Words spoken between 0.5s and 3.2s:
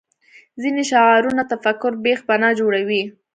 ځینې شعارونه تفکر بېخ بنا جوړوي